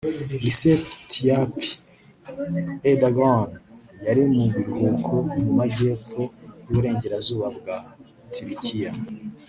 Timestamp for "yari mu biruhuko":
4.05-5.13